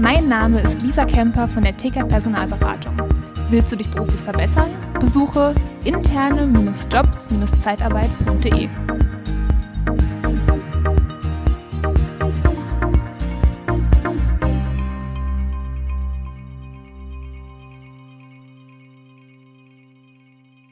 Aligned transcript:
Mein 0.00 0.28
Name 0.28 0.60
ist 0.62 0.80
Lisa 0.80 1.04
Kemper 1.04 1.46
von 1.46 1.62
der 1.62 1.76
TK 1.76 2.08
Personalberatung. 2.08 2.96
Willst 3.50 3.70
du 3.70 3.76
dich 3.76 3.90
beruflich 3.90 4.22
verbessern? 4.22 4.70
Besuche 4.98 5.54
interne-jobs-zeitarbeit.de. 5.84 8.70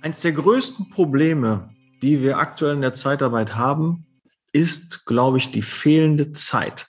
Eines 0.00 0.22
der 0.22 0.32
größten 0.32 0.88
Probleme, 0.88 1.68
die 2.00 2.22
wir 2.22 2.38
aktuell 2.38 2.76
in 2.76 2.80
der 2.80 2.94
Zeitarbeit 2.94 3.56
haben, 3.56 4.06
ist, 4.52 5.04
glaube 5.04 5.36
ich, 5.36 5.50
die 5.50 5.60
fehlende 5.60 6.32
Zeit. 6.32 6.87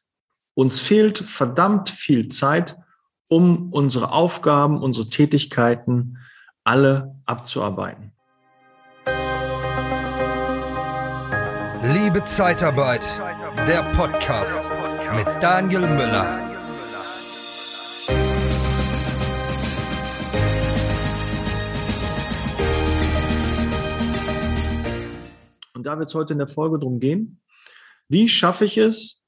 Uns 0.59 0.81
fehlt 0.81 1.19
verdammt 1.19 1.89
viel 1.89 2.27
Zeit, 2.27 2.75
um 3.29 3.71
unsere 3.71 4.11
Aufgaben, 4.11 4.83
unsere 4.83 5.07
Tätigkeiten 5.07 6.17
alle 6.65 7.15
abzuarbeiten. 7.25 8.11
Liebe 11.81 12.25
Zeitarbeit, 12.25 13.07
der 13.67 13.83
Podcast 13.93 14.69
mit 15.15 15.27
Daniel 15.41 15.87
Müller. 15.87 16.41
Und 25.73 25.85
da 25.85 25.97
wird 25.97 26.09
es 26.09 26.15
heute 26.15 26.33
in 26.33 26.39
der 26.39 26.49
Folge 26.49 26.79
drum 26.79 26.99
gehen, 26.99 27.39
wie 28.09 28.27
schaffe 28.27 28.65
ich 28.65 28.77
es, 28.77 29.18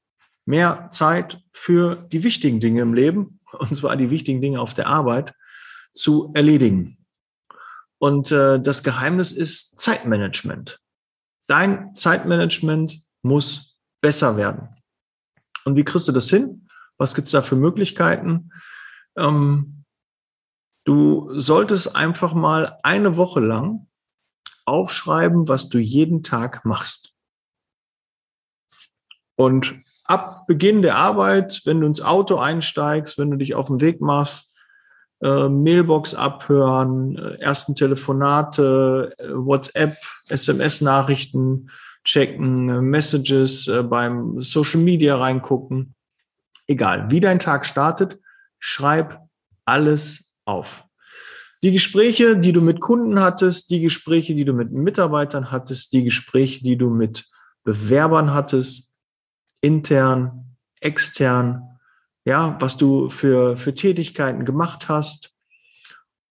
mehr 0.45 0.89
Zeit 0.91 1.41
für 1.51 1.95
die 1.95 2.23
wichtigen 2.23 2.59
Dinge 2.59 2.81
im 2.81 2.93
Leben, 2.93 3.39
und 3.51 3.75
zwar 3.75 3.95
die 3.95 4.09
wichtigen 4.09 4.41
Dinge 4.41 4.59
auf 4.59 4.73
der 4.73 4.87
Arbeit, 4.87 5.33
zu 5.93 6.31
erledigen. 6.33 6.97
Und 7.99 8.31
äh, 8.31 8.59
das 8.59 8.83
Geheimnis 8.83 9.31
ist 9.31 9.79
Zeitmanagement. 9.79 10.79
Dein 11.47 11.93
Zeitmanagement 11.95 13.03
muss 13.21 13.77
besser 14.01 14.37
werden. 14.37 14.69
Und 15.65 15.75
wie 15.75 15.83
kriegst 15.83 16.07
du 16.07 16.11
das 16.11 16.29
hin? 16.29 16.67
Was 16.97 17.13
gibt's 17.13 17.31
da 17.31 17.41
für 17.41 17.55
Möglichkeiten? 17.55 18.51
Ähm, 19.17 19.83
du 20.85 21.29
solltest 21.39 21.95
einfach 21.95 22.33
mal 22.33 22.79
eine 22.83 23.17
Woche 23.17 23.39
lang 23.39 23.87
aufschreiben, 24.65 25.47
was 25.47 25.69
du 25.69 25.77
jeden 25.77 26.23
Tag 26.23 26.65
machst. 26.65 27.15
Und 29.41 29.73
ab 30.05 30.45
Beginn 30.45 30.83
der 30.83 30.95
Arbeit, 30.95 31.61
wenn 31.65 31.81
du 31.81 31.87
ins 31.87 32.01
Auto 32.01 32.37
einsteigst, 32.37 33.17
wenn 33.17 33.31
du 33.31 33.37
dich 33.37 33.55
auf 33.55 33.67
den 33.67 33.81
Weg 33.81 33.99
machst, 33.99 34.55
äh, 35.23 35.49
Mailbox 35.49 36.13
abhören, 36.13 37.17
äh, 37.17 37.39
ersten 37.39 37.75
Telefonate, 37.75 39.15
äh, 39.17 39.29
WhatsApp, 39.33 39.95
SMS-Nachrichten 40.29 41.71
checken, 42.03 42.69
äh, 42.69 42.81
Messages 42.81 43.67
äh, 43.67 43.81
beim 43.81 44.43
Social 44.43 44.81
Media 44.81 45.17
reingucken. 45.17 45.95
Egal, 46.67 47.09
wie 47.09 47.19
dein 47.19 47.39
Tag 47.39 47.65
startet, 47.65 48.19
schreib 48.59 49.21
alles 49.65 50.29
auf. 50.45 50.85
Die 51.63 51.71
Gespräche, 51.71 52.37
die 52.37 52.53
du 52.53 52.61
mit 52.61 52.79
Kunden 52.79 53.19
hattest, 53.19 53.71
die 53.71 53.81
Gespräche, 53.81 54.35
die 54.35 54.45
du 54.45 54.53
mit 54.53 54.71
Mitarbeitern 54.71 55.51
hattest, 55.51 55.93
die 55.93 56.03
Gespräche, 56.03 56.63
die 56.63 56.77
du 56.77 56.91
mit 56.91 57.25
Bewerbern 57.63 58.33
hattest, 58.33 58.90
intern, 59.61 60.55
extern, 60.79 61.79
ja, 62.25 62.57
was 62.59 62.77
du 62.77 63.09
für, 63.09 63.57
für 63.57 63.73
Tätigkeiten 63.73 64.45
gemacht 64.45 64.89
hast 64.89 65.33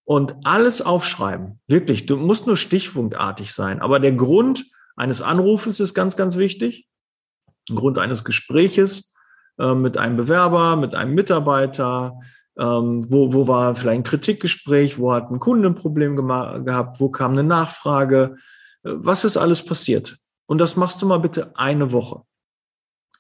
und 0.05 0.37
alles 0.45 0.83
aufschreiben. 0.83 1.60
Wirklich, 1.66 2.06
du 2.06 2.16
musst 2.16 2.47
nur 2.47 2.56
stichpunktartig 2.56 3.53
sein. 3.53 3.81
Aber 3.81 4.00
der 4.00 4.12
Grund 4.12 4.66
eines 4.97 5.22
Anrufes 5.22 5.81
ist 5.81 5.94
ganz, 5.94 6.16
ganz 6.16 6.37
wichtig. 6.37 6.88
Ein 7.69 7.77
Grund 7.77 7.99
eines 7.99 8.25
Gespräches 8.25 9.15
äh, 9.59 9.75
mit 9.75 9.97
einem 9.97 10.16
Bewerber, 10.16 10.76
mit 10.76 10.94
einem 10.94 11.15
Mitarbeiter, 11.15 12.19
ähm, 12.59 13.06
wo, 13.09 13.32
wo 13.32 13.49
war 13.49 13.75
vielleicht 13.75 14.00
ein 14.00 14.05
Kritikgespräch? 14.05 14.99
Wo 14.99 15.12
hat 15.12 15.31
ein 15.31 15.38
Kunde 15.38 15.69
ein 15.69 15.75
Problem 15.75 16.16
gehabt? 16.16 17.00
Wo 17.00 17.09
kam 17.09 17.32
eine 17.32 17.44
Nachfrage? 17.44 18.37
Äh, 18.82 18.91
was 18.97 19.25
ist 19.25 19.37
alles 19.37 19.65
passiert? 19.65 20.19
Und 20.47 20.59
das 20.59 20.76
machst 20.76 21.00
du 21.00 21.06
mal 21.06 21.19
bitte 21.19 21.56
eine 21.56 21.93
Woche. 21.93 22.22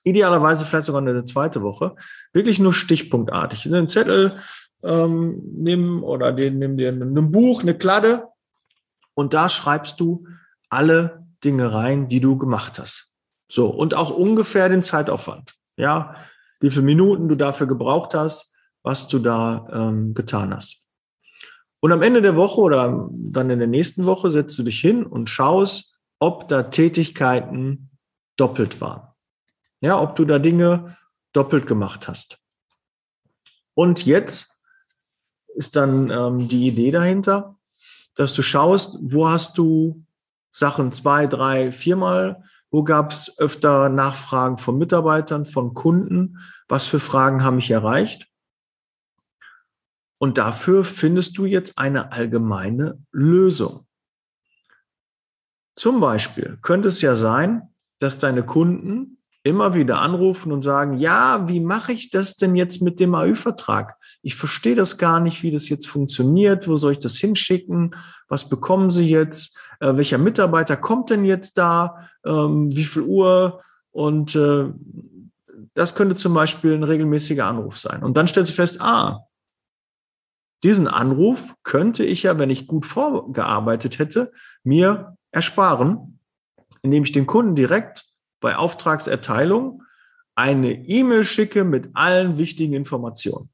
Idealerweise 0.02 0.64
vielleicht 0.64 0.86
sogar 0.86 1.02
eine 1.02 1.24
zweite 1.24 1.62
Woche. 1.62 1.94
Wirklich 2.32 2.58
nur 2.58 2.72
stichpunktartig. 2.72 3.66
Einen 3.66 3.88
Zettel 3.88 4.32
ähm, 4.82 5.42
nimm 5.56 6.02
oder 6.02 6.32
den, 6.32 6.58
nimm 6.58 6.76
dir 6.76 6.90
ein 6.90 7.30
Buch, 7.30 7.62
eine 7.62 7.74
Kladde 7.74 8.28
und 9.14 9.34
da 9.34 9.48
schreibst 9.48 10.00
du 10.00 10.26
alle 10.68 11.26
Dinge 11.44 11.72
rein, 11.72 12.08
die 12.08 12.20
du 12.20 12.38
gemacht 12.38 12.78
hast. 12.78 13.14
So, 13.50 13.68
und 13.68 13.94
auch 13.94 14.10
ungefähr 14.10 14.68
den 14.68 14.82
Zeitaufwand. 14.82 15.54
Ja, 15.76 16.16
wie 16.60 16.70
viele 16.70 16.82
Minuten 16.82 17.28
du 17.28 17.34
dafür 17.34 17.66
gebraucht 17.66 18.14
hast, 18.14 18.54
was 18.82 19.08
du 19.08 19.18
da 19.18 19.66
ähm, 19.72 20.14
getan 20.14 20.54
hast. 20.54 20.86
Und 21.80 21.92
am 21.92 22.02
Ende 22.02 22.22
der 22.22 22.36
Woche 22.36 22.60
oder 22.60 23.08
dann 23.10 23.50
in 23.50 23.58
der 23.58 23.68
nächsten 23.68 24.04
Woche 24.04 24.30
setzt 24.30 24.58
du 24.58 24.62
dich 24.62 24.80
hin 24.80 25.04
und 25.04 25.28
schaust, 25.28 25.98
ob 26.18 26.48
da 26.48 26.64
Tätigkeiten 26.64 27.90
doppelt 28.36 28.80
waren. 28.80 29.09
Ja, 29.80 30.00
ob 30.00 30.16
du 30.16 30.24
da 30.24 30.38
Dinge 30.38 30.96
doppelt 31.32 31.66
gemacht 31.66 32.08
hast. 32.08 32.38
Und 33.74 34.04
jetzt 34.04 34.60
ist 35.54 35.76
dann 35.76 36.10
ähm, 36.10 36.48
die 36.48 36.66
Idee 36.66 36.90
dahinter, 36.90 37.56
dass 38.16 38.34
du 38.34 38.42
schaust, 38.42 38.98
wo 39.00 39.28
hast 39.28 39.56
du 39.58 40.04
Sachen 40.52 40.92
zwei, 40.92 41.26
drei, 41.26 41.72
viermal, 41.72 42.42
wo 42.70 42.82
gab 42.82 43.12
es 43.12 43.38
öfter 43.38 43.88
Nachfragen 43.88 44.58
von 44.58 44.78
Mitarbeitern, 44.78 45.46
von 45.46 45.74
Kunden, 45.74 46.38
was 46.68 46.86
für 46.86 47.00
Fragen 47.00 47.42
haben 47.42 47.56
mich 47.56 47.70
erreicht 47.70 48.30
und 50.22 50.36
dafür 50.36 50.84
findest 50.84 51.38
du 51.38 51.46
jetzt 51.46 51.78
eine 51.78 52.12
allgemeine 52.12 53.02
Lösung. 53.10 53.86
Zum 55.74 55.98
Beispiel 55.98 56.58
könnte 56.60 56.88
es 56.88 57.00
ja 57.00 57.14
sein, 57.14 57.74
dass 58.00 58.18
deine 58.18 58.44
Kunden 58.44 59.19
immer 59.42 59.74
wieder 59.74 60.00
anrufen 60.00 60.52
und 60.52 60.62
sagen, 60.62 60.98
ja, 60.98 61.48
wie 61.48 61.60
mache 61.60 61.92
ich 61.92 62.10
das 62.10 62.36
denn 62.36 62.54
jetzt 62.54 62.82
mit 62.82 63.00
dem 63.00 63.14
AÜ-Vertrag? 63.14 63.96
Ich 64.22 64.34
verstehe 64.34 64.74
das 64.74 64.98
gar 64.98 65.20
nicht, 65.20 65.42
wie 65.42 65.50
das 65.50 65.68
jetzt 65.68 65.86
funktioniert. 65.86 66.68
Wo 66.68 66.76
soll 66.76 66.92
ich 66.92 66.98
das 66.98 67.16
hinschicken? 67.16 67.94
Was 68.28 68.48
bekommen 68.48 68.90
Sie 68.90 69.08
jetzt? 69.08 69.58
Äh, 69.80 69.96
welcher 69.96 70.18
Mitarbeiter 70.18 70.76
kommt 70.76 71.10
denn 71.10 71.24
jetzt 71.24 71.56
da? 71.56 72.08
Ähm, 72.24 72.74
wie 72.74 72.84
viel 72.84 73.02
Uhr? 73.02 73.62
Und 73.92 74.36
äh, 74.36 74.66
das 75.74 75.94
könnte 75.94 76.16
zum 76.16 76.34
Beispiel 76.34 76.74
ein 76.74 76.84
regelmäßiger 76.84 77.46
Anruf 77.46 77.78
sein. 77.78 78.02
Und 78.02 78.16
dann 78.16 78.28
stellt 78.28 78.46
sich 78.46 78.56
fest, 78.56 78.80
ah, 78.80 79.24
diesen 80.62 80.86
Anruf 80.88 81.54
könnte 81.62 82.04
ich 82.04 82.24
ja, 82.24 82.38
wenn 82.38 82.50
ich 82.50 82.66
gut 82.66 82.84
vorgearbeitet 82.84 83.98
hätte, 83.98 84.32
mir 84.62 85.16
ersparen, 85.30 86.18
indem 86.82 87.04
ich 87.04 87.12
dem 87.12 87.26
Kunden 87.26 87.54
direkt 87.54 88.09
bei 88.40 88.56
Auftragserteilung 88.56 89.82
eine 90.34 90.72
E-Mail 90.72 91.24
schicke 91.24 91.64
mit 91.64 91.90
allen 91.94 92.38
wichtigen 92.38 92.72
Informationen. 92.72 93.50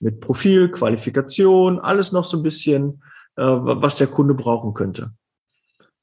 Mit 0.00 0.20
Profil, 0.20 0.70
Qualifikation, 0.70 1.78
alles 1.78 2.12
noch 2.12 2.24
so 2.24 2.36
ein 2.36 2.42
bisschen, 2.42 3.02
äh, 3.36 3.42
was 3.44 3.96
der 3.96 4.08
Kunde 4.08 4.34
brauchen 4.34 4.74
könnte. 4.74 5.12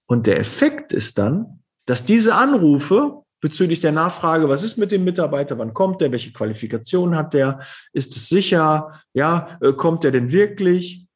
Und 0.07 0.25
der 0.25 0.39
Effekt 0.39 0.93
ist 0.93 1.17
dann, 1.17 1.63
dass 1.85 2.05
diese 2.05 2.35
Anrufe 2.35 3.23
bezüglich 3.41 3.79
der 3.79 3.91
Nachfrage, 3.91 4.49
was 4.49 4.63
ist 4.63 4.77
mit 4.77 4.91
dem 4.91 5.03
Mitarbeiter, 5.03 5.57
wann 5.57 5.73
kommt 5.73 6.01
der, 6.01 6.11
welche 6.11 6.33
Qualifikation 6.33 7.15
hat 7.15 7.33
der, 7.33 7.59
ist 7.93 8.15
es 8.15 8.29
sicher, 8.29 9.01
ja, 9.13 9.57
äh, 9.61 9.73
kommt 9.73 10.03
er 10.03 10.11
denn 10.11 10.31
wirklich? 10.31 11.07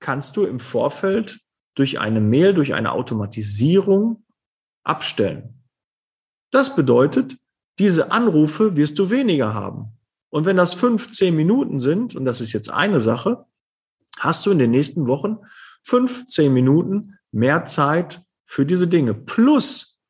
Kannst 0.00 0.36
du 0.36 0.44
im 0.44 0.60
Vorfeld 0.60 1.40
durch 1.74 1.98
eine 1.98 2.20
Mail, 2.20 2.54
durch 2.54 2.74
eine 2.74 2.92
Automatisierung 2.92 4.24
abstellen. 4.84 5.63
Das 6.54 6.76
bedeutet, 6.76 7.36
diese 7.80 8.12
Anrufe 8.12 8.76
wirst 8.76 9.00
du 9.00 9.10
weniger 9.10 9.54
haben. 9.54 9.88
Und 10.30 10.44
wenn 10.44 10.56
das 10.56 10.72
fünf, 10.72 11.10
zehn 11.10 11.34
Minuten 11.34 11.80
sind, 11.80 12.14
und 12.14 12.24
das 12.24 12.40
ist 12.40 12.52
jetzt 12.52 12.70
eine 12.70 13.00
Sache, 13.00 13.44
hast 14.20 14.46
du 14.46 14.52
in 14.52 14.60
den 14.60 14.70
nächsten 14.70 15.08
Wochen 15.08 15.38
fünf, 15.82 16.26
zehn 16.26 16.54
Minuten 16.54 17.18
mehr 17.32 17.64
Zeit 17.64 18.22
für 18.44 18.64
diese 18.64 18.86
Dinge. 18.86 19.14
Plus 19.14 20.00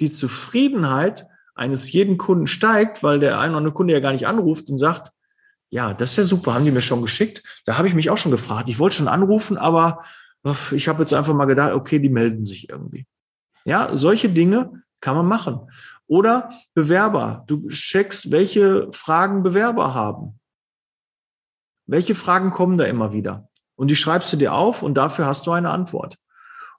die 0.00 0.10
Zufriedenheit 0.10 1.26
eines 1.54 1.92
jeden 1.92 2.16
Kunden 2.16 2.46
steigt, 2.46 3.02
weil 3.02 3.20
der 3.20 3.38
ein 3.38 3.50
oder 3.50 3.58
andere 3.58 3.74
Kunde 3.74 3.92
ja 3.92 4.00
gar 4.00 4.12
nicht 4.12 4.26
anruft 4.26 4.70
und 4.70 4.78
sagt, 4.78 5.12
ja, 5.68 5.92
das 5.92 6.12
ist 6.12 6.16
ja 6.16 6.24
super, 6.24 6.54
haben 6.54 6.64
die 6.64 6.70
mir 6.70 6.80
schon 6.80 7.02
geschickt. 7.02 7.42
Da 7.66 7.76
habe 7.76 7.88
ich 7.88 7.94
mich 7.94 8.08
auch 8.08 8.16
schon 8.16 8.32
gefragt. 8.32 8.70
Ich 8.70 8.78
wollte 8.78 8.96
schon 8.96 9.08
anrufen, 9.08 9.58
aber 9.58 10.02
ich 10.70 10.88
habe 10.88 11.02
jetzt 11.02 11.12
einfach 11.12 11.34
mal 11.34 11.44
gedacht, 11.44 11.74
okay, 11.74 11.98
die 11.98 12.08
melden 12.08 12.46
sich 12.46 12.70
irgendwie. 12.70 13.04
Ja, 13.66 13.94
solche 13.98 14.30
Dinge 14.30 14.80
kann 15.00 15.16
man 15.16 15.26
machen. 15.26 15.60
Oder 16.06 16.50
Bewerber. 16.74 17.44
Du 17.46 17.68
checkst, 17.68 18.30
welche 18.30 18.88
Fragen 18.92 19.42
Bewerber 19.42 19.94
haben. 19.94 20.38
welche 21.86 22.14
Fragen 22.14 22.50
kommen 22.50 22.78
da 22.78 22.84
immer 22.84 23.12
wieder? 23.12 23.48
Und 23.76 23.88
die 23.88 23.96
schreibst 23.96 24.32
du 24.32 24.36
dir 24.36 24.52
auf 24.52 24.82
und 24.82 24.94
dafür 24.94 25.26
hast 25.26 25.46
du 25.46 25.52
eine 25.52 25.70
Antwort. 25.70 26.18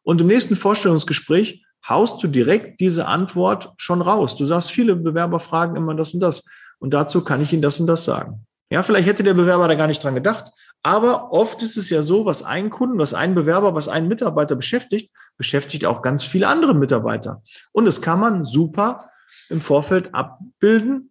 Und 0.03 0.21
im 0.21 0.27
nächsten 0.27 0.55
Vorstellungsgespräch 0.55 1.65
haust 1.87 2.21
du 2.23 2.27
direkt 2.27 2.79
diese 2.79 3.07
Antwort 3.07 3.73
schon 3.77 4.01
raus. 4.01 4.35
Du 4.35 4.45
sagst, 4.45 4.71
viele 4.71 4.95
Bewerber 4.95 5.39
fragen 5.39 5.75
immer 5.75 5.95
das 5.95 6.13
und 6.13 6.19
das. 6.21 6.45
Und 6.79 6.93
dazu 6.93 7.23
kann 7.23 7.41
ich 7.41 7.51
Ihnen 7.53 7.61
das 7.61 7.79
und 7.79 7.87
das 7.87 8.05
sagen. 8.05 8.45
Ja, 8.69 8.83
vielleicht 8.83 9.07
hätte 9.07 9.23
der 9.23 9.33
Bewerber 9.33 9.67
da 9.67 9.75
gar 9.75 9.87
nicht 9.87 10.03
dran 10.03 10.15
gedacht. 10.15 10.51
Aber 10.83 11.31
oft 11.33 11.61
ist 11.61 11.77
es 11.77 11.89
ja 11.89 12.03
so, 12.03 12.25
was 12.25 12.43
einen 12.43 12.69
Kunden, 12.69 12.97
was 12.97 13.13
einen 13.13 13.35
Bewerber, 13.35 13.75
was 13.75 13.87
einen 13.87 14.07
Mitarbeiter 14.07 14.55
beschäftigt, 14.55 15.11
beschäftigt 15.41 15.87
auch 15.87 16.03
ganz 16.03 16.23
viele 16.23 16.47
andere 16.47 16.75
Mitarbeiter. 16.75 17.41
Und 17.71 17.85
das 17.85 17.99
kann 17.99 18.19
man 18.19 18.45
super 18.45 19.09
im 19.49 19.59
Vorfeld 19.59 20.13
abbilden 20.13 21.09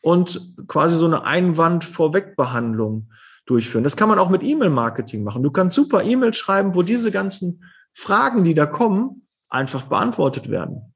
und 0.00 0.54
quasi 0.68 0.96
so 0.96 1.04
eine 1.04 1.24
Einwand-Vorwegbehandlung 1.24 3.10
durchführen. 3.44 3.82
Das 3.82 3.96
kann 3.96 4.08
man 4.08 4.20
auch 4.20 4.30
mit 4.30 4.44
E-Mail-Marketing 4.44 5.24
machen. 5.24 5.42
Du 5.42 5.50
kannst 5.50 5.74
super 5.74 6.04
E-Mail 6.04 6.32
schreiben, 6.32 6.76
wo 6.76 6.82
diese 6.82 7.10
ganzen 7.10 7.64
Fragen, 7.92 8.44
die 8.44 8.54
da 8.54 8.66
kommen, 8.66 9.26
einfach 9.48 9.82
beantwortet 9.82 10.48
werden. 10.48 10.94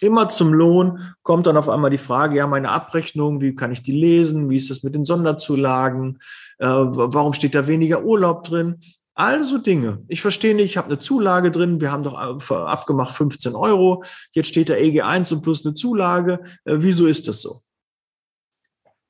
Immer 0.00 0.30
zum 0.30 0.54
Lohn 0.54 1.12
kommt 1.22 1.46
dann 1.46 1.58
auf 1.58 1.68
einmal 1.68 1.90
die 1.90 1.98
Frage, 1.98 2.36
ja, 2.36 2.46
meine 2.46 2.70
Abrechnung, 2.70 3.42
wie 3.42 3.54
kann 3.54 3.70
ich 3.70 3.82
die 3.82 3.92
lesen? 3.92 4.48
Wie 4.48 4.56
ist 4.56 4.70
das 4.70 4.82
mit 4.82 4.94
den 4.94 5.04
Sonderzulagen? 5.04 6.20
Äh, 6.56 6.68
warum 6.68 7.34
steht 7.34 7.54
da 7.54 7.66
weniger 7.66 8.02
Urlaub 8.02 8.44
drin? 8.44 8.80
Also 9.18 9.58
Dinge. 9.58 10.04
Ich 10.06 10.22
verstehe 10.22 10.54
nicht, 10.54 10.66
ich 10.66 10.76
habe 10.76 10.86
eine 10.86 11.00
Zulage 11.00 11.50
drin, 11.50 11.80
wir 11.80 11.90
haben 11.90 12.04
doch 12.04 12.14
abgemacht 12.14 13.16
15 13.16 13.56
Euro, 13.56 14.04
jetzt 14.30 14.46
steht 14.46 14.70
da 14.70 14.74
EG1 14.74 15.32
und 15.32 15.42
plus 15.42 15.66
eine 15.66 15.74
Zulage. 15.74 16.44
Äh, 16.64 16.76
wieso 16.78 17.08
ist 17.08 17.26
das 17.26 17.42
so? 17.42 17.62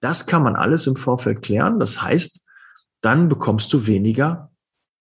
Das 0.01 0.25
kann 0.25 0.43
man 0.43 0.57
alles 0.57 0.87
im 0.87 0.97
Vorfeld 0.97 1.43
klären. 1.43 1.79
Das 1.79 2.01
heißt, 2.01 2.43
dann 3.03 3.29
bekommst 3.29 3.71
du 3.75 3.87
weniger 3.87 4.51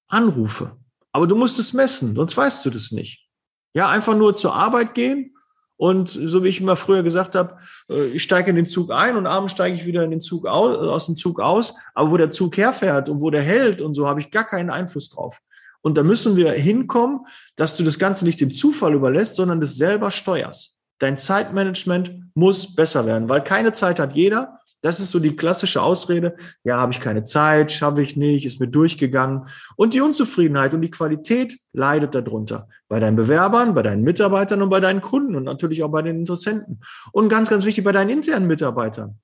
Anrufe. 0.10 0.76
Aber 1.14 1.26
du 1.26 1.38
musst 1.38 1.58
es 1.58 1.72
messen, 1.72 2.14
sonst 2.14 2.36
weißt 2.36 2.66
du 2.66 2.70
das 2.70 2.92
nicht. 2.92 3.30
Ja, 3.74 3.88
einfach 3.88 4.18
nur 4.18 4.36
zur 4.36 4.56
Arbeit 4.56 4.94
gehen 4.94 5.37
und 5.78 6.10
so 6.10 6.44
wie 6.44 6.50
ich 6.50 6.60
immer 6.60 6.76
früher 6.76 7.04
gesagt 7.04 7.36
habe, 7.36 7.58
äh, 7.90 8.08
ich 8.08 8.24
steige 8.24 8.50
in 8.50 8.56
den 8.56 8.66
Zug 8.66 8.92
ein 8.92 9.16
und 9.16 9.28
abends 9.28 9.54
steige 9.54 9.78
ich 9.78 9.86
wieder 9.86 10.04
in 10.04 10.12
den 10.12 10.22
Zug 10.22 10.48
aus, 10.48 10.76
aus 10.76 11.06
dem 11.06 11.16
Zug 11.16 11.40
aus. 11.40 11.76
Aber 11.94 12.12
wo 12.12 12.18
der 12.18 12.32
Zug 12.32 12.58
herfährt 12.58 13.10
und 13.10 13.22
wo 13.22 13.30
der 13.30 13.44
hält 13.44 13.82
und 13.82 13.94
so, 13.94 14.08
habe 14.08 14.20
ich 14.20 14.32
gar 14.32 14.44
keinen 14.44 14.72
Einfluss 14.72 15.10
drauf. 15.10 15.40
Und 15.82 15.96
da 15.96 16.04
müssen 16.04 16.36
wir 16.36 16.52
hinkommen, 16.52 17.28
dass 17.56 17.78
du 17.78 17.84
das 17.84 18.00
Ganze 18.00 18.26
nicht 18.26 18.42
dem 18.42 18.52
Zufall 18.52 18.96
überlässt, 18.96 19.36
sondern 19.36 19.62
das 19.62 19.78
selber 19.78 20.10
steuerst. 20.10 20.78
Dein 21.00 21.18
Zeitmanagement 21.18 22.12
muss 22.34 22.76
besser 22.76 23.06
werden, 23.06 23.30
weil 23.30 23.44
keine 23.44 23.72
Zeit 23.74 24.00
hat 24.00 24.16
jeder. 24.16 24.57
Das 24.82 25.00
ist 25.00 25.10
so 25.10 25.20
die 25.20 25.36
klassische 25.36 25.82
Ausrede. 25.82 26.38
Ja, 26.64 26.78
habe 26.78 26.92
ich 26.92 27.00
keine 27.00 27.24
Zeit, 27.24 27.72
schaffe 27.72 28.02
ich 28.02 28.16
nicht, 28.16 28.46
ist 28.46 28.60
mir 28.60 28.68
durchgegangen. 28.68 29.48
Und 29.76 29.94
die 29.94 30.02
Unzufriedenheit 30.02 30.74
und 30.74 30.82
die 30.82 30.92
Qualität 30.92 31.58
leidet 31.74 32.14
darunter. 32.14 32.70
Bei 32.88 33.00
deinen 33.00 33.16
Bewerbern, 33.16 33.74
bei 33.74 33.82
deinen 33.82 34.04
Mitarbeitern 34.04 34.62
und 34.62 34.70
bei 34.70 34.80
deinen 34.80 35.02
Kunden 35.02 35.36
und 35.36 35.44
natürlich 35.44 35.84
auch 35.84 35.92
bei 35.92 36.04
den 36.04 36.20
Interessenten. 36.20 36.82
Und 37.12 37.30
ganz, 37.30 37.50
ganz 37.50 37.66
wichtig 37.66 37.84
bei 37.84 37.92
deinen 37.92 38.12
internen 38.12 38.46
Mitarbeitern. 38.46 39.20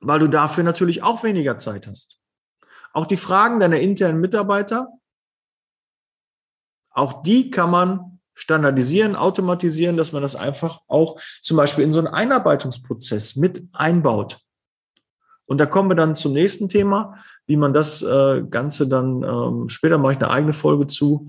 Weil 0.00 0.18
du 0.18 0.28
dafür 0.28 0.64
natürlich 0.64 1.02
auch 1.02 1.22
weniger 1.24 1.56
Zeit 1.56 1.86
hast. 1.86 2.20
Auch 2.92 3.06
die 3.06 3.16
Fragen 3.16 3.58
deiner 3.58 3.80
internen 3.80 4.20
Mitarbeiter, 4.20 4.88
auch 6.90 7.22
die 7.22 7.50
kann 7.50 7.70
man 7.70 8.15
standardisieren, 8.36 9.16
automatisieren, 9.16 9.96
dass 9.96 10.12
man 10.12 10.22
das 10.22 10.36
einfach 10.36 10.82
auch 10.86 11.18
zum 11.40 11.56
Beispiel 11.56 11.82
in 11.82 11.92
so 11.92 11.98
einen 11.98 12.06
Einarbeitungsprozess 12.06 13.34
mit 13.34 13.64
einbaut. 13.72 14.38
Und 15.46 15.58
da 15.58 15.66
kommen 15.66 15.88
wir 15.88 15.96
dann 15.96 16.14
zum 16.14 16.32
nächsten 16.32 16.68
Thema, 16.68 17.16
wie 17.46 17.56
man 17.56 17.72
das 17.72 18.02
äh, 18.02 18.42
Ganze 18.48 18.88
dann, 18.88 19.22
ähm, 19.22 19.68
später 19.68 19.98
mache 19.98 20.12
ich 20.12 20.18
eine 20.18 20.30
eigene 20.30 20.52
Folge 20.52 20.86
zu. 20.86 21.28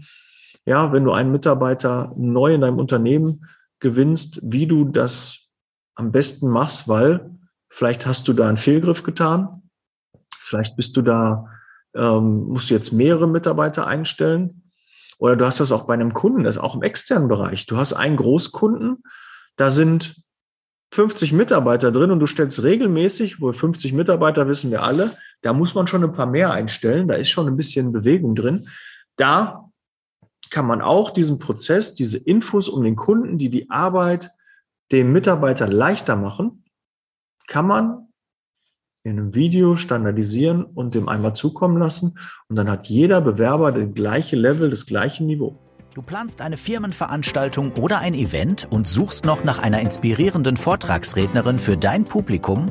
Ja, 0.66 0.92
wenn 0.92 1.06
du 1.06 1.14
einen 1.14 1.32
Mitarbeiter 1.32 2.12
neu 2.18 2.54
in 2.54 2.62
deinem 2.62 2.80
Unternehmen 2.80 3.46
gewinnst, 3.80 4.40
wie 4.44 4.68
du 4.68 4.86
das 4.86 5.48
am 5.96 6.12
besten 6.12 6.50
machst, 6.50 6.90
weil 6.90 7.30
vielleicht 7.70 8.06
hast 8.06 8.28
du 8.28 8.34
da 8.34 8.50
einen 8.50 8.58
Fehlgriff 8.58 9.04
getan, 9.04 9.62
vielleicht 10.40 10.76
bist 10.76 10.98
du 10.98 11.04
da, 11.04 11.48
ähm, 11.96 12.48
musst 12.48 12.70
du 12.70 12.74
jetzt 12.74 12.92
mehrere 12.92 13.28
Mitarbeiter 13.28 13.88
einstellen 13.88 14.67
oder 15.18 15.36
du 15.36 15.46
hast 15.46 15.60
das 15.60 15.72
auch 15.72 15.86
bei 15.86 15.94
einem 15.94 16.14
Kunden, 16.14 16.44
das 16.44 16.56
ist 16.56 16.62
auch 16.62 16.76
im 16.76 16.84
externen 16.84 17.28
Bereich. 17.28 17.66
Du 17.66 17.78
hast 17.78 17.94
einen 17.94 18.18
Großkunden, 18.18 19.04
da 19.56 19.72
sind 19.72 20.22
50 20.94 21.34
Mitarbeiter 21.34 21.92
drin 21.92 22.12
und 22.12 22.20
du 22.20 22.28
stellst 22.28 22.64
regelmäßig, 22.64 23.42
wohl 23.42 23.54
50 23.54 23.94
Mitarbeiter 23.94 24.48
wissen 24.48 24.72
wir 24.72 24.84
alle, 24.84 25.18
da 25.42 25.54
muss 25.54 25.76
man 25.76 25.88
schon 25.88 26.04
ein 26.04 26.14
paar 26.14 26.28
mehr 26.28 26.52
einstellen, 26.52 27.08
da 27.08 27.16
ist 27.16 27.30
schon 27.30 27.48
ein 27.48 27.58
bisschen 27.58 27.92
Bewegung 27.92 28.36
drin. 28.36 28.70
Da 29.18 29.70
kann 30.50 30.66
man 30.66 30.82
auch 30.82 31.10
diesen 31.10 31.40
Prozess, 31.40 31.96
diese 31.96 32.18
Infos 32.18 32.70
um 32.70 32.84
den 32.84 32.96
Kunden, 32.96 33.38
die 33.38 33.50
die 33.50 33.70
Arbeit 33.70 34.32
dem 34.92 35.12
Mitarbeiter 35.12 35.68
leichter 35.68 36.16
machen, 36.16 36.64
kann 37.48 37.68
man 37.68 38.07
in 39.08 39.20
einem 39.20 39.34
Video 39.34 39.78
standardisieren 39.78 40.64
und 40.64 40.94
dem 40.94 41.08
einmal 41.08 41.34
zukommen 41.34 41.78
lassen. 41.78 42.18
Und 42.50 42.58
dann 42.58 42.70
hat 42.70 42.88
jeder 42.88 43.22
Bewerber 43.22 43.72
das 43.72 43.94
gleiche 43.94 44.36
Level, 44.36 44.70
das 44.70 44.86
gleiche 44.86 45.24
Niveau. 45.24 45.58
Du 45.94 46.02
planst 46.02 46.42
eine 46.42 46.58
Firmenveranstaltung 46.58 47.72
oder 47.80 48.00
ein 48.00 48.14
Event 48.14 48.68
und 48.70 48.88
suchst 48.88 49.26
noch 49.26 49.44
nach 49.44 49.60
einer 49.60 49.80
inspirierenden 49.80 50.58
Vortragsrednerin 50.58 51.58
für 51.58 51.76
dein 51.76 52.04
Publikum? 52.04 52.68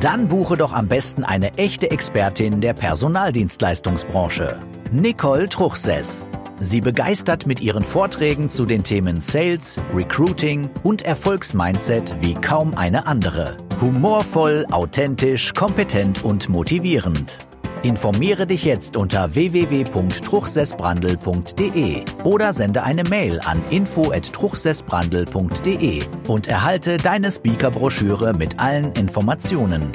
Dann 0.00 0.26
buche 0.28 0.56
doch 0.56 0.72
am 0.72 0.88
besten 0.88 1.22
eine 1.22 1.54
echte 1.54 1.90
Expertin 1.90 2.60
der 2.60 2.74
Personaldienstleistungsbranche, 2.74 4.58
Nicole 4.90 5.48
Truchsess. 5.48 6.26
Sie 6.60 6.80
begeistert 6.80 7.46
mit 7.46 7.60
ihren 7.60 7.82
Vorträgen 7.82 8.48
zu 8.48 8.64
den 8.64 8.82
Themen 8.82 9.20
Sales, 9.20 9.80
Recruiting 9.94 10.68
und 10.82 11.02
Erfolgsmindset 11.02 12.16
wie 12.22 12.34
kaum 12.34 12.74
eine 12.74 13.06
andere. 13.06 13.56
Humorvoll, 13.80 14.66
authentisch, 14.70 15.52
kompetent 15.52 16.22
und 16.24 16.48
motivierend. 16.48 17.38
Informiere 17.82 18.46
dich 18.46 18.64
jetzt 18.64 18.96
unter 18.96 19.34
www.truchsessbrandel.de 19.34 22.04
oder 22.22 22.52
sende 22.52 22.84
eine 22.84 23.02
Mail 23.04 23.40
an 23.40 23.60
info@truchsessbrandel.de 23.70 26.02
und 26.28 26.46
erhalte 26.46 26.98
deine 26.98 27.32
Speakerbroschüre 27.32 28.34
mit 28.34 28.60
allen 28.60 28.92
Informationen. 28.92 29.90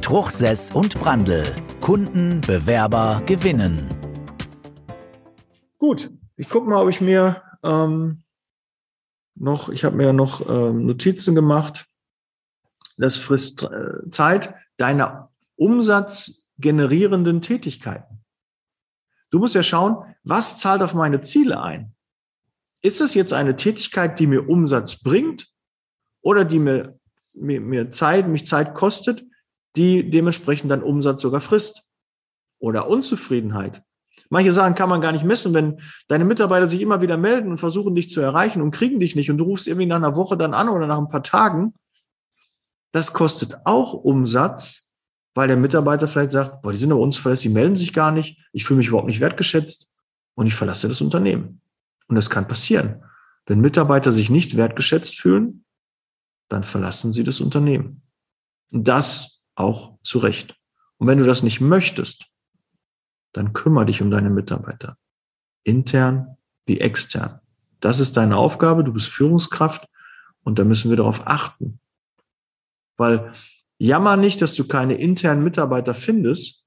Truchsess 0.00 0.70
und 0.72 0.98
Brandel. 0.98 1.44
Kunden, 1.80 2.40
Bewerber 2.40 3.20
gewinnen. 3.26 3.86
Gut, 5.76 6.10
ich 6.36 6.48
gucke 6.48 6.66
mal, 6.68 6.82
ob 6.82 6.88
ich 6.88 7.02
mir 7.02 7.42
ähm, 7.62 8.22
noch, 9.36 9.68
ich 9.68 9.84
habe 9.84 9.96
mir 9.96 10.14
noch 10.14 10.48
ähm, 10.48 10.86
Notizen 10.86 11.34
gemacht. 11.34 11.84
Das 12.98 13.16
frisst 13.16 13.62
äh, 13.62 14.10
Zeit 14.10 14.54
deiner 14.76 15.30
umsatzgenerierenden 15.56 17.40
Tätigkeiten. 17.40 18.24
Du 19.30 19.38
musst 19.38 19.54
ja 19.54 19.62
schauen, 19.62 20.14
was 20.24 20.58
zahlt 20.58 20.82
auf 20.82 20.94
meine 20.94 21.20
Ziele 21.20 21.62
ein? 21.62 21.94
Ist 22.82 23.00
es 23.00 23.14
jetzt 23.14 23.32
eine 23.32 23.56
Tätigkeit, 23.56 24.18
die 24.18 24.26
mir 24.26 24.48
Umsatz 24.48 25.02
bringt 25.02 25.48
oder 26.20 26.44
die 26.44 26.58
mir, 26.58 26.98
mir, 27.34 27.60
mir 27.60 27.90
Zeit, 27.90 28.28
mich 28.28 28.46
Zeit 28.46 28.74
kostet, 28.74 29.24
die 29.76 30.10
dementsprechend 30.10 30.70
dann 30.70 30.82
Umsatz 30.82 31.22
sogar 31.22 31.40
frisst? 31.40 31.84
Oder 32.58 32.88
Unzufriedenheit? 32.88 33.82
Manche 34.30 34.52
Sachen 34.52 34.74
kann 34.74 34.88
man 34.88 35.00
gar 35.00 35.12
nicht 35.12 35.24
messen, 35.24 35.54
wenn 35.54 35.80
deine 36.08 36.24
Mitarbeiter 36.24 36.66
sich 36.66 36.80
immer 36.80 37.00
wieder 37.00 37.16
melden 37.16 37.50
und 37.50 37.58
versuchen, 37.58 37.94
dich 37.94 38.10
zu 38.10 38.20
erreichen 38.20 38.60
und 38.60 38.72
kriegen 38.72 39.00
dich 39.00 39.16
nicht 39.16 39.30
und 39.30 39.38
du 39.38 39.44
rufst 39.44 39.66
irgendwie 39.66 39.86
nach 39.86 39.96
einer 39.96 40.16
Woche 40.16 40.36
dann 40.36 40.54
an 40.54 40.68
oder 40.68 40.86
nach 40.86 40.98
ein 40.98 41.08
paar 41.08 41.22
Tagen. 41.22 41.74
Das 42.92 43.12
kostet 43.12 43.54
auch 43.64 43.92
Umsatz, 43.92 44.94
weil 45.34 45.48
der 45.48 45.56
Mitarbeiter 45.56 46.08
vielleicht 46.08 46.32
sagt, 46.32 46.62
boah, 46.62 46.72
die 46.72 46.78
sind 46.78 46.90
aber 46.90 47.00
unzuverlässig, 47.00 47.48
die 47.48 47.54
melden 47.54 47.76
sich 47.76 47.92
gar 47.92 48.10
nicht, 48.10 48.42
ich 48.52 48.64
fühle 48.64 48.78
mich 48.78 48.88
überhaupt 48.88 49.08
nicht 49.08 49.20
wertgeschätzt 49.20 49.90
und 50.34 50.46
ich 50.46 50.54
verlasse 50.54 50.88
das 50.88 51.00
Unternehmen. 51.00 51.60
Und 52.08 52.16
das 52.16 52.30
kann 52.30 52.48
passieren. 52.48 53.02
Wenn 53.46 53.60
Mitarbeiter 53.60 54.12
sich 54.12 54.30
nicht 54.30 54.56
wertgeschätzt 54.56 55.20
fühlen, 55.20 55.64
dann 56.48 56.64
verlassen 56.64 57.12
sie 57.12 57.24
das 57.24 57.40
Unternehmen. 57.40 58.02
Und 58.70 58.88
das 58.88 59.44
auch 59.54 59.98
zu 60.02 60.18
Recht. 60.18 60.56
Und 60.96 61.06
wenn 61.06 61.18
du 61.18 61.24
das 61.24 61.42
nicht 61.42 61.60
möchtest, 61.60 62.26
dann 63.32 63.52
kümmere 63.52 63.86
dich 63.86 64.02
um 64.02 64.10
deine 64.10 64.30
Mitarbeiter. 64.30 64.96
Intern 65.64 66.36
wie 66.66 66.80
extern. 66.80 67.40
Das 67.80 68.00
ist 68.00 68.16
deine 68.16 68.36
Aufgabe, 68.36 68.84
du 68.84 68.92
bist 68.92 69.08
Führungskraft 69.08 69.88
und 70.42 70.58
da 70.58 70.64
müssen 70.64 70.90
wir 70.90 70.96
darauf 70.96 71.26
achten. 71.26 71.80
Weil 72.98 73.32
jammer 73.78 74.16
nicht, 74.16 74.42
dass 74.42 74.54
du 74.54 74.66
keine 74.66 74.94
internen 74.98 75.42
Mitarbeiter 75.42 75.94
findest. 75.94 76.64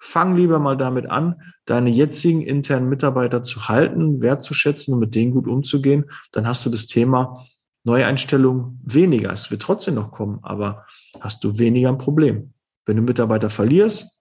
Fang 0.00 0.36
lieber 0.36 0.58
mal 0.58 0.76
damit 0.76 1.06
an, 1.06 1.40
deine 1.66 1.90
jetzigen 1.90 2.42
internen 2.42 2.88
Mitarbeiter 2.88 3.42
zu 3.42 3.68
halten, 3.68 4.22
wertzuschätzen 4.22 4.94
und 4.94 5.00
mit 5.00 5.14
denen 5.14 5.32
gut 5.32 5.46
umzugehen. 5.46 6.10
Dann 6.32 6.46
hast 6.46 6.64
du 6.64 6.70
das 6.70 6.86
Thema 6.86 7.46
Neueinstellung 7.84 8.80
weniger. 8.84 9.32
Es 9.32 9.50
wird 9.50 9.62
trotzdem 9.62 9.94
noch 9.94 10.10
kommen, 10.10 10.38
aber 10.42 10.86
hast 11.20 11.44
du 11.44 11.58
weniger 11.58 11.88
ein 11.88 11.98
Problem. 11.98 12.54
Wenn 12.86 12.96
du 12.96 13.02
Mitarbeiter 13.02 13.50
verlierst, 13.50 14.20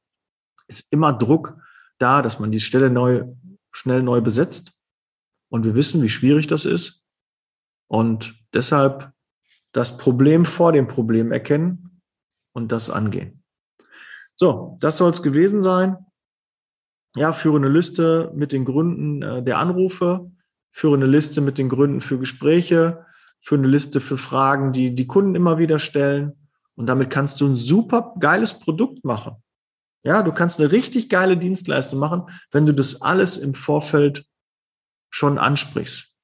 ist 0.68 0.92
immer 0.92 1.13
Druck 1.13 1.58
da, 2.00 2.22
dass 2.22 2.39
man 2.39 2.51
die 2.51 2.60
Stelle 2.60 2.89
neu, 2.89 3.25
schnell 3.72 4.04
neu 4.04 4.22
besetzt. 4.22 4.72
Und 5.50 5.63
wir 5.63 5.75
wissen, 5.75 6.01
wie 6.01 6.10
schwierig 6.10 6.48
das 6.48 6.66
ist. 6.66 7.06
Und 7.88 8.36
deshalb 8.54 9.12
das 9.78 9.96
Problem 9.96 10.46
vor 10.46 10.72
dem 10.72 10.88
Problem 10.88 11.32
erkennen 11.32 12.02
und 12.52 12.72
das 12.72 12.90
angehen. 12.90 13.44
So, 14.36 14.76
das 14.80 14.98
soll 14.98 15.12
es 15.12 15.22
gewesen 15.22 15.62
sein. 15.62 15.98
Ja, 17.16 17.32
führe 17.32 17.58
eine 17.58 17.70
Liste 17.70 18.32
mit 18.36 18.54
den 18.54 18.66
Gründen 18.66 19.22
äh, 19.22 19.44
der 19.44 19.60
Anrufe, 19.60 20.32
führe 20.72 20.96
eine 20.96 21.06
Liste 21.06 21.42
mit 21.42 21.60
den 21.60 21.70
Gründen 21.70 22.02
für 22.02 22.18
Gespräche, 22.18 23.06
führe 23.40 23.62
eine 23.62 23.68
Liste 23.68 24.02
für 24.02 24.18
Fragen, 24.18 24.74
die 24.74 24.96
die 24.96 25.06
Kunden 25.06 25.36
immer 25.36 25.60
wieder 25.60 25.78
stellen. 25.78 26.34
Und 26.76 26.88
damit 26.88 27.12
kannst 27.12 27.40
du 27.40 27.46
ein 27.46 27.56
super 27.56 28.16
geiles 28.20 28.60
Produkt 28.60 29.06
machen. 29.06 29.36
Ja, 30.04 30.24
du 30.24 30.32
kannst 30.32 30.60
eine 30.60 30.72
richtig 30.72 31.10
geile 31.10 31.38
Dienstleistung 31.38 32.00
machen, 32.00 32.24
wenn 32.52 32.66
du 32.66 32.74
das 32.74 33.04
alles 33.04 33.38
im 33.38 33.54
Vorfeld 33.54 34.26
schon 35.12 35.38
ansprichst. 35.38 36.16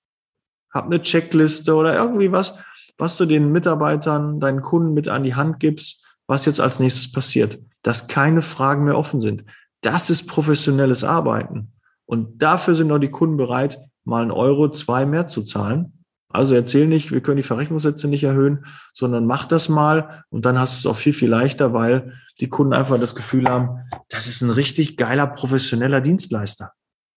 Hab 0.71 0.85
eine 0.85 1.03
Checkliste 1.03 1.75
oder 1.75 1.95
irgendwie 1.95 2.31
was, 2.31 2.57
was 2.97 3.17
du 3.17 3.25
den 3.25 3.51
Mitarbeitern, 3.51 4.39
deinen 4.39 4.61
Kunden 4.61 4.93
mit 4.93 5.07
an 5.07 5.23
die 5.23 5.35
Hand 5.35 5.59
gibst, 5.59 6.05
was 6.27 6.45
jetzt 6.45 6.61
als 6.61 6.79
nächstes 6.79 7.11
passiert. 7.11 7.59
Dass 7.81 8.07
keine 8.07 8.41
Fragen 8.41 8.85
mehr 8.85 8.97
offen 8.97 9.19
sind. 9.19 9.43
Das 9.81 10.09
ist 10.09 10.27
professionelles 10.27 11.03
Arbeiten. 11.03 11.73
Und 12.05 12.41
dafür 12.41 12.75
sind 12.75 12.91
auch 12.91 12.99
die 12.99 13.11
Kunden 13.11 13.37
bereit, 13.37 13.79
mal 14.05 14.21
einen 14.21 14.31
Euro, 14.31 14.69
zwei 14.69 15.05
mehr 15.05 15.27
zu 15.27 15.43
zahlen. 15.43 16.03
Also 16.29 16.55
erzähl 16.55 16.87
nicht, 16.87 17.11
wir 17.11 17.21
können 17.21 17.37
die 17.37 17.43
Verrechnungssätze 17.43 18.07
nicht 18.07 18.23
erhöhen, 18.23 18.65
sondern 18.93 19.27
mach 19.27 19.45
das 19.45 19.69
mal 19.69 20.23
und 20.29 20.45
dann 20.45 20.57
hast 20.57 20.83
du 20.83 20.89
es 20.89 20.91
auch 20.91 20.97
viel, 20.97 21.13
viel 21.13 21.29
leichter, 21.29 21.73
weil 21.73 22.13
die 22.39 22.49
Kunden 22.49 22.73
einfach 22.73 22.99
das 22.99 23.15
Gefühl 23.15 23.47
haben, 23.47 23.85
das 24.09 24.25
ist 24.25 24.41
ein 24.41 24.49
richtig 24.49 24.97
geiler 24.97 25.27
professioneller 25.27 26.01
Dienstleister. 26.01 26.71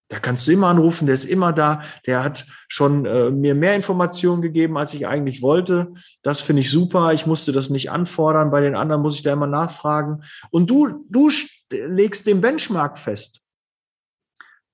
Da 0.08 0.20
kannst 0.20 0.46
du 0.46 0.52
immer 0.52 0.68
anrufen, 0.68 1.06
der 1.06 1.16
ist 1.16 1.24
immer 1.24 1.52
da, 1.52 1.82
der 2.06 2.22
hat 2.22 2.46
schon 2.68 3.06
äh, 3.06 3.30
mir 3.30 3.56
mehr 3.56 3.74
Informationen 3.74 4.40
gegeben, 4.40 4.78
als 4.78 4.94
ich 4.94 5.06
eigentlich 5.06 5.42
wollte. 5.42 5.94
Das 6.22 6.40
finde 6.40 6.62
ich 6.62 6.70
super. 6.70 7.12
Ich 7.12 7.26
musste 7.26 7.52
das 7.52 7.70
nicht 7.70 7.90
anfordern. 7.90 8.50
Bei 8.50 8.60
den 8.60 8.76
anderen 8.76 9.02
muss 9.02 9.16
ich 9.16 9.22
da 9.22 9.32
immer 9.32 9.48
nachfragen. 9.48 10.22
Und 10.50 10.70
du, 10.70 11.04
du 11.10 11.30
legst 11.70 12.26
den 12.26 12.40
Benchmark 12.40 12.98
fest. 12.98 13.40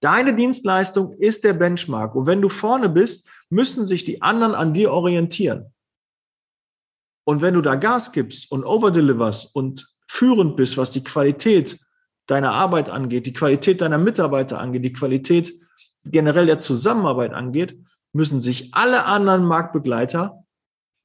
Deine 0.01 0.35
Dienstleistung 0.35 1.15
ist 1.15 1.45
der 1.45 1.55
Benchmark. 1.55 2.15
Und 2.15 2.27
wenn 2.27 2.43
du 2.43 2.49
vorne 2.49 2.89
bist, 2.89 3.29
müssen 3.49 3.87
sich 3.87 4.05
die 4.05 4.21
anderen 4.21 4.55
an 4.55 4.75
dir 4.75 4.93
orientieren. 4.93 5.73
Und 7.25 7.41
wenn 7.41 7.55
du 7.55 7.63
da 7.63 7.77
Gas 7.77 8.13
gibst 8.13 8.51
und 8.51 8.65
overdeliverst 8.65 9.55
und 9.55 9.95
führend 10.09 10.57
bist, 10.57 10.77
was 10.77 10.91
die 10.91 11.05
Qualität 11.05 11.79
deiner 12.27 12.53
Arbeit 12.53 12.89
angeht, 12.89 13.27
die 13.27 13.33
Qualität 13.33 13.81
deiner 13.81 13.99
Mitarbeiter 13.99 14.61
angeht, 14.61 14.85
die 14.85 14.93
Qualität 14.93 15.53
generell 16.05 16.47
der 16.47 16.61
Zusammenarbeit 16.61 17.33
angeht, 17.33 17.79
müssen 18.13 18.41
sich 18.41 18.75
alle 18.75 19.07
anderen 19.07 19.45
Marktbegleiter 19.45 20.45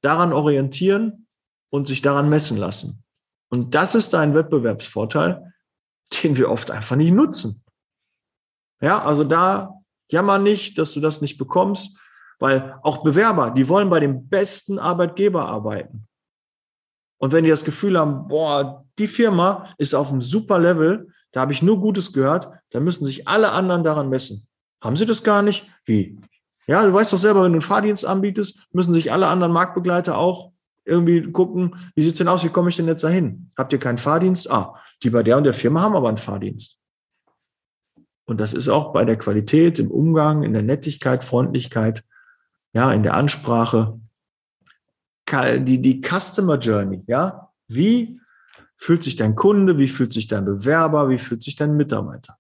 daran 0.01 0.33
orientieren 0.33 1.27
und 1.69 1.87
sich 1.87 2.01
daran 2.01 2.29
messen 2.29 2.57
lassen. 2.57 3.03
Und 3.49 3.75
das 3.75 3.95
ist 3.95 4.13
dein 4.13 4.33
Wettbewerbsvorteil, 4.33 5.53
den 6.23 6.37
wir 6.37 6.49
oft 6.49 6.71
einfach 6.71 6.95
nicht 6.95 7.13
nutzen. 7.13 7.63
Ja, 8.81 9.03
also 9.03 9.23
da 9.23 9.73
jammer 10.09 10.37
nicht, 10.37 10.77
dass 10.77 10.93
du 10.93 10.99
das 10.99 11.21
nicht 11.21 11.37
bekommst, 11.37 11.99
weil 12.39 12.77
auch 12.83 13.03
Bewerber, 13.03 13.51
die 13.51 13.67
wollen 13.67 13.89
bei 13.89 13.99
dem 13.99 14.27
besten 14.27 14.79
Arbeitgeber 14.79 15.47
arbeiten. 15.47 16.07
Und 17.17 17.31
wenn 17.31 17.43
die 17.43 17.49
das 17.49 17.65
Gefühl 17.65 17.97
haben, 17.99 18.27
boah, 18.27 18.85
die 18.97 19.07
Firma 19.07 19.67
ist 19.77 19.93
auf 19.93 20.11
einem 20.11 20.21
super 20.21 20.59
Level, 20.59 21.09
da 21.31 21.41
habe 21.41 21.53
ich 21.53 21.61
nur 21.61 21.79
Gutes 21.79 22.13
gehört, 22.13 22.49
dann 22.71 22.83
müssen 22.83 23.05
sich 23.05 23.27
alle 23.27 23.51
anderen 23.51 23.83
daran 23.83 24.09
messen. 24.09 24.47
Haben 24.81 24.95
sie 24.95 25.05
das 25.05 25.23
gar 25.23 25.41
nicht? 25.41 25.67
Wie? 25.85 26.19
Ja, 26.67 26.85
du 26.85 26.93
weißt 26.93 27.13
doch 27.13 27.17
selber, 27.17 27.43
wenn 27.43 27.53
du 27.53 27.57
einen 27.57 27.61
Fahrdienst 27.61 28.05
anbietest, 28.05 28.67
müssen 28.71 28.93
sich 28.93 29.11
alle 29.11 29.27
anderen 29.27 29.53
Marktbegleiter 29.53 30.17
auch 30.17 30.51
irgendwie 30.85 31.31
gucken, 31.31 31.75
wie 31.95 32.01
sieht's 32.01 32.17
denn 32.17 32.27
aus, 32.27 32.43
wie 32.43 32.49
komme 32.49 32.69
ich 32.69 32.75
denn 32.75 32.87
jetzt 32.87 33.03
dahin? 33.03 33.49
Habt 33.57 33.73
ihr 33.73 33.79
keinen 33.79 33.97
Fahrdienst? 33.97 34.49
Ah, 34.49 34.75
die 35.03 35.09
bei 35.09 35.23
der 35.23 35.37
und 35.37 35.43
der 35.43 35.53
Firma 35.53 35.81
haben 35.81 35.95
aber 35.95 36.07
einen 36.07 36.17
Fahrdienst. 36.17 36.77
Und 38.25 38.39
das 38.39 38.53
ist 38.53 38.67
auch 38.67 38.93
bei 38.93 39.05
der 39.05 39.17
Qualität, 39.17 39.79
im 39.79 39.89
Umgang, 39.89 40.43
in 40.43 40.53
der 40.53 40.61
Nettigkeit, 40.61 41.23
Freundlichkeit, 41.23 42.03
ja, 42.73 42.91
in 42.91 43.03
der 43.03 43.13
Ansprache, 43.13 43.99
die, 45.29 45.81
die 45.81 46.01
Customer 46.01 46.57
Journey, 46.57 47.03
ja. 47.07 47.51
Wie 47.67 48.19
fühlt 48.77 49.03
sich 49.03 49.15
dein 49.15 49.35
Kunde? 49.35 49.77
Wie 49.77 49.87
fühlt 49.87 50.11
sich 50.11 50.27
dein 50.27 50.45
Bewerber? 50.45 51.09
Wie 51.09 51.17
fühlt 51.17 51.43
sich 51.43 51.55
dein 51.55 51.75
Mitarbeiter? 51.75 52.37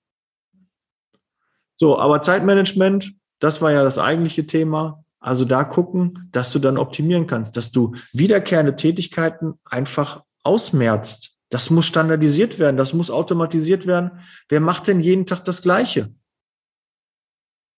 So, 1.75 1.99
aber 1.99 2.21
Zeitmanagement, 2.21 3.13
das 3.39 3.61
war 3.61 3.71
ja 3.71 3.83
das 3.83 3.99
eigentliche 3.99 4.47
Thema. 4.47 5.03
Also 5.19 5.45
da 5.45 5.63
gucken, 5.63 6.29
dass 6.31 6.51
du 6.51 6.59
dann 6.59 6.77
optimieren 6.77 7.27
kannst, 7.27 7.57
dass 7.57 7.71
du 7.71 7.95
wiederkehrende 8.13 8.75
Tätigkeiten 8.75 9.59
einfach 9.65 10.23
ausmerzt. 10.43 11.35
Das 11.49 11.69
muss 11.69 11.85
standardisiert 11.85 12.59
werden, 12.59 12.77
das 12.77 12.93
muss 12.93 13.09
automatisiert 13.09 13.87
werden. 13.87 14.19
Wer 14.49 14.59
macht 14.59 14.87
denn 14.87 14.99
jeden 14.99 15.25
Tag 15.25 15.43
das 15.45 15.61
Gleiche? 15.61 16.13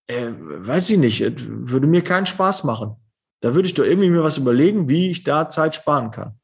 Äh, 0.07 0.31
weiß 0.31 0.89
ich 0.89 0.97
nicht, 0.97 1.21
würde 1.47 1.87
mir 1.87 2.03
keinen 2.03 2.25
Spaß 2.25 2.63
machen. 2.63 2.95
Da 3.41 3.53
würde 3.55 3.67
ich 3.67 3.73
doch 3.73 3.83
irgendwie 3.83 4.09
mir 4.09 4.23
was 4.23 4.37
überlegen, 4.37 4.89
wie 4.89 5.11
ich 5.11 5.23
da 5.23 5.49
Zeit 5.49 5.75
sparen 5.75 6.11
kann. 6.11 6.39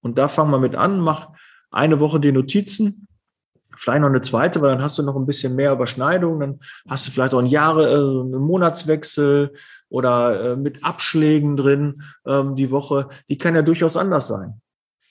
Und 0.00 0.18
da 0.18 0.28
fangen 0.28 0.50
wir 0.50 0.58
mit 0.58 0.74
an, 0.74 1.00
mach 1.00 1.30
eine 1.70 1.98
Woche 1.98 2.20
die 2.20 2.32
Notizen, 2.32 3.08
vielleicht 3.76 4.02
noch 4.02 4.08
eine 4.08 4.22
zweite, 4.22 4.60
weil 4.60 4.70
dann 4.70 4.82
hast 4.82 4.98
du 4.98 5.02
noch 5.02 5.16
ein 5.16 5.26
bisschen 5.26 5.56
mehr 5.56 5.72
Überschneidung, 5.72 6.40
dann 6.40 6.60
hast 6.88 7.06
du 7.06 7.10
vielleicht 7.10 7.34
auch 7.34 7.40
ein 7.40 7.46
Jahre, 7.46 7.90
äh, 7.90 7.96
einen 7.96 8.42
Monatswechsel 8.42 9.54
oder 9.88 10.52
äh, 10.52 10.56
mit 10.56 10.84
Abschlägen 10.84 11.56
drin 11.56 12.02
ähm, 12.26 12.56
die 12.56 12.70
Woche. 12.70 13.08
Die 13.28 13.38
kann 13.38 13.54
ja 13.54 13.62
durchaus 13.62 13.96
anders 13.96 14.28
sein. 14.28 14.60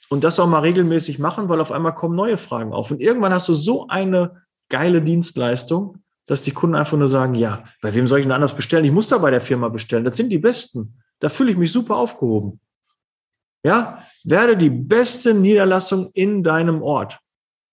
Und 0.09 0.23
das 0.23 0.39
auch 0.39 0.47
mal 0.47 0.59
regelmäßig 0.59 1.19
machen, 1.19 1.49
weil 1.49 1.59
auf 1.59 1.71
einmal 1.71 1.95
kommen 1.95 2.15
neue 2.15 2.37
Fragen 2.37 2.73
auf. 2.73 2.91
Und 2.91 3.01
irgendwann 3.01 3.33
hast 3.33 3.49
du 3.49 3.53
so 3.53 3.87
eine 3.87 4.43
geile 4.69 5.01
Dienstleistung, 5.01 6.02
dass 6.25 6.43
die 6.43 6.51
Kunden 6.51 6.75
einfach 6.75 6.97
nur 6.97 7.07
sagen, 7.07 7.35
ja, 7.35 7.65
bei 7.81 7.93
wem 7.93 8.07
soll 8.07 8.19
ich 8.19 8.25
denn 8.25 8.31
anders 8.31 8.55
bestellen? 8.55 8.85
Ich 8.85 8.91
muss 8.91 9.09
da 9.09 9.17
bei 9.17 9.31
der 9.31 9.41
Firma 9.41 9.69
bestellen. 9.69 10.05
Das 10.05 10.17
sind 10.17 10.29
die 10.29 10.37
Besten. 10.37 10.95
Da 11.19 11.29
fühle 11.29 11.51
ich 11.51 11.57
mich 11.57 11.71
super 11.71 11.95
aufgehoben. 11.95 12.59
Ja, 13.65 14.03
werde 14.23 14.57
die 14.57 14.69
beste 14.69 15.33
Niederlassung 15.33 16.11
in 16.13 16.43
deinem 16.43 16.81
Ort. 16.81 17.19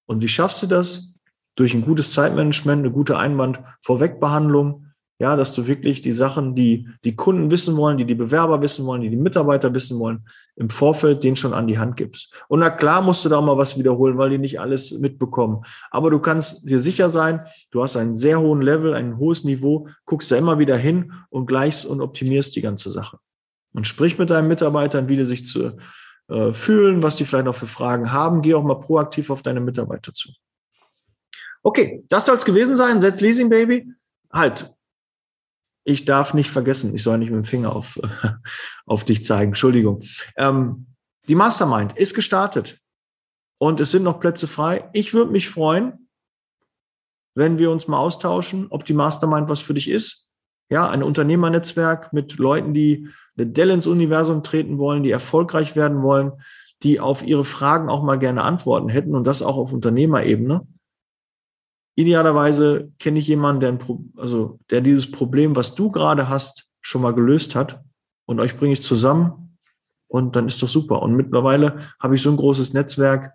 Und 0.07 0.23
wie 0.23 0.28
schaffst 0.28 0.62
du 0.62 0.66
das? 0.66 1.14
Durch 1.57 1.75
ein 1.75 1.83
gutes 1.83 2.12
Zeitmanagement, 2.12 2.80
eine 2.80 2.92
gute 2.92 3.19
Einwand-Vorwegbehandlung, 3.19 4.87
ja, 5.21 5.37
dass 5.37 5.53
du 5.53 5.67
wirklich 5.67 6.00
die 6.00 6.12
Sachen, 6.12 6.55
die 6.55 6.89
die 7.05 7.15
Kunden 7.15 7.50
wissen 7.50 7.77
wollen, 7.77 7.99
die 7.99 8.07
die 8.07 8.15
Bewerber 8.15 8.62
wissen 8.62 8.87
wollen, 8.87 9.03
die 9.03 9.11
die 9.11 9.17
Mitarbeiter 9.17 9.73
wissen 9.75 9.99
wollen, 9.99 10.27
im 10.57 10.71
Vorfeld 10.71 11.23
denen 11.23 11.37
schon 11.37 11.53
an 11.53 11.67
die 11.67 11.79
Hand 11.79 11.99
gibst. 11.99 12.35
Und 12.49 12.61
na 12.61 12.71
klar 12.71 13.03
musst 13.03 13.23
du 13.27 13.29
da 13.29 13.39
mal 13.43 13.59
was 13.59 13.79
wiederholen, 13.79 14.17
weil 14.17 14.31
die 14.31 14.39
nicht 14.39 14.59
alles 14.59 14.93
mitbekommen. 14.93 15.62
Aber 15.91 16.11
du 16.11 16.21
kannst 16.21 16.67
dir 16.67 16.81
sicher 16.81 17.11
sein, 17.11 17.43
du 17.71 17.83
hast 17.83 17.99
einen 17.99 18.17
sehr 18.17 18.41
hohen 18.41 18.62
Level, 18.62 18.95
ein 18.95 19.19
hohes 19.19 19.45
Niveau, 19.45 19.89
guckst 20.07 20.33
da 20.33 20.37
immer 20.37 20.59
wieder 20.59 20.79
hin 20.79 21.12
und 21.29 21.45
gleichst 21.45 21.85
und 21.85 22.00
optimierst 22.00 22.57
die 22.57 22.62
ganze 22.62 22.91
Sache. 22.91 23.19
Und 23.75 23.87
sprich 23.87 24.19
mit 24.19 24.31
deinen 24.31 24.49
Mitarbeitern, 24.49 25.09
wie 25.09 25.17
die 25.17 25.27
sich 25.27 25.47
zu, 25.47 25.77
äh, 26.29 26.55
fühlen, 26.55 27.03
was 27.03 27.17
die 27.17 27.27
vielleicht 27.27 27.45
noch 27.45 27.55
für 27.55 27.67
Fragen 27.67 28.11
haben. 28.11 28.41
Geh 28.41 28.55
auch 28.55 28.65
mal 28.65 28.81
proaktiv 28.81 29.29
auf 29.29 29.43
deine 29.43 29.61
Mitarbeiter 29.61 30.15
zu. 30.15 30.31
Okay, 31.62 32.05
das 32.09 32.25
soll 32.25 32.37
es 32.37 32.47
gewesen 32.47 32.75
sein. 32.75 33.03
Setz 33.03 33.21
Leasing 33.21 33.50
Baby. 33.50 33.87
Halt, 34.33 34.73
ich 35.85 36.05
darf 36.05 36.35
nicht 36.35 36.51
vergessen, 36.51 36.95
ich 36.95 37.03
soll 37.03 37.19
nicht 37.19 37.31
mit 37.31 37.39
dem 37.39 37.45
Finger 37.45 37.75
auf, 37.75 37.99
auf 38.87 39.05
dich 39.05 39.25
zeigen, 39.25 39.51
Entschuldigung. 39.51 40.03
Ähm, 40.37 40.87
die 41.29 41.35
Mastermind 41.35 41.97
ist 41.97 42.15
gestartet 42.15 42.81
und 43.59 43.81
es 43.81 43.91
sind 43.91 44.03
noch 44.03 44.21
Plätze 44.21 44.49
frei. 44.49 44.89
Ich 44.93 45.15
würde 45.15 45.31
mich 45.31 45.49
freuen, 45.49 46.09
wenn 47.35 47.59
wir 47.59 47.71
uns 47.71 47.89
mal 47.89 47.99
austauschen, 47.99 48.67
ob 48.71 48.85
die 48.85 48.95
Mastermind 48.95 49.49
was 49.49 49.61
für 49.61 49.75
dich 49.75 49.89
ist. 49.89 50.29
Ja, 50.71 50.89
ein 50.89 51.03
Unternehmernetzwerk 51.03 52.13
mit 52.13 52.39
Leuten, 52.39 52.75
die 52.75 53.09
eine 53.37 53.47
Dell 53.47 53.71
ins 53.71 53.87
Universum 53.87 54.43
treten 54.43 54.79
wollen, 54.79 55.03
die 55.03 55.11
erfolgreich 55.11 55.77
werden 55.77 56.03
wollen, 56.03 56.33
die 56.83 57.01
auf 57.01 57.23
ihre 57.23 57.45
Fragen 57.45 57.89
auch 57.89 58.03
mal 58.03 58.19
gerne 58.19 58.43
Antworten 58.43 58.89
hätten 58.89 59.15
und 59.15 59.25
das 59.25 59.43
auch 59.43 59.57
auf 59.57 59.73
Unternehmerebene. 59.73 60.67
Idealerweise 62.00 62.90
kenne 62.99 63.19
ich 63.19 63.28
jemanden, 63.28 63.61
der, 63.61 63.69
ein, 63.73 64.12
also, 64.16 64.59
der 64.71 64.80
dieses 64.80 65.11
Problem, 65.11 65.54
was 65.54 65.75
du 65.75 65.90
gerade 65.90 66.30
hast, 66.30 66.69
schon 66.80 67.02
mal 67.02 67.12
gelöst 67.12 67.54
hat. 67.54 67.83
Und 68.25 68.40
euch 68.40 68.57
bringe 68.57 68.73
ich 68.73 68.83
zusammen 68.83 69.59
und 70.09 70.35
dann 70.35 70.47
ist 70.47 70.62
doch 70.62 70.69
super. 70.69 71.02
Und 71.02 71.14
mittlerweile 71.14 71.80
habe 71.99 72.14
ich 72.14 72.23
so 72.23 72.30
ein 72.30 72.37
großes 72.37 72.73
Netzwerk, 72.73 73.33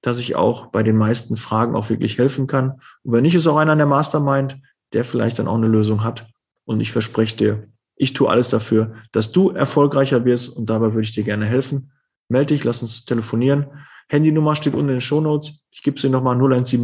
dass 0.00 0.18
ich 0.18 0.36
auch 0.36 0.66
bei 0.66 0.82
den 0.82 0.96
meisten 0.96 1.36
Fragen 1.36 1.74
auch 1.74 1.90
wirklich 1.90 2.18
helfen 2.18 2.46
kann. 2.46 2.80
Und 3.02 3.12
wenn 3.12 3.22
nicht, 3.22 3.34
ist 3.34 3.46
auch 3.46 3.56
einer 3.56 3.72
in 3.72 3.78
der 3.78 3.86
Mastermind, 3.86 4.58
der 4.92 5.04
vielleicht 5.04 5.40
dann 5.40 5.48
auch 5.48 5.56
eine 5.56 5.66
Lösung 5.66 6.04
hat. 6.04 6.26
Und 6.66 6.80
ich 6.80 6.92
verspreche 6.92 7.36
dir, 7.36 7.68
ich 7.96 8.12
tue 8.12 8.28
alles 8.28 8.48
dafür, 8.48 8.94
dass 9.12 9.32
du 9.32 9.50
erfolgreicher 9.50 10.24
wirst 10.24 10.50
und 10.50 10.70
dabei 10.70 10.92
würde 10.92 11.02
ich 11.02 11.12
dir 11.12 11.24
gerne 11.24 11.46
helfen. 11.46 11.90
Melde 12.28 12.54
dich, 12.54 12.64
lass 12.64 12.80
uns 12.82 13.04
telefonieren. 13.04 13.66
Handynummer 14.08 14.54
steht 14.54 14.74
unten 14.74 14.88
in 14.88 14.96
den 14.96 15.00
Shownotes. 15.00 15.64
Ich 15.70 15.82
gebe 15.82 15.98
sie 15.98 16.08
nochmal 16.08 16.36
0179 16.36 16.80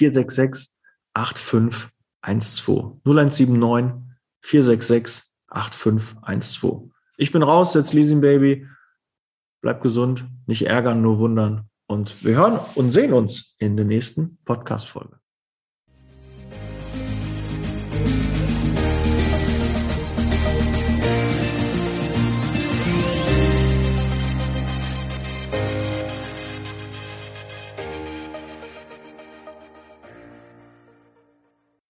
466 0.00 0.74
8512. 1.12 3.00
0179 3.04 4.00
466 4.40 5.22
8512. 5.48 6.90
Ich 7.18 7.32
bin 7.32 7.42
raus, 7.42 7.74
jetzt 7.74 7.92
Leasing 7.92 8.22
Baby. 8.22 8.66
Bleib 9.60 9.82
gesund, 9.82 10.24
nicht 10.46 10.66
ärgern, 10.66 11.02
nur 11.02 11.18
wundern. 11.18 11.68
Und 11.86 12.24
wir 12.24 12.36
hören 12.36 12.58
und 12.76 12.90
sehen 12.90 13.12
uns 13.12 13.56
in 13.58 13.76
der 13.76 13.84
nächsten 13.84 14.38
Podcast-Folge. 14.46 15.19